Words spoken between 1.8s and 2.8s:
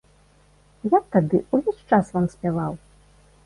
час вам спяваў!